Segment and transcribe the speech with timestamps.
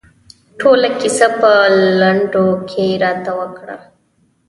[0.59, 1.51] ټوله کیسه په
[1.99, 3.77] لنډو کې راته وکړه.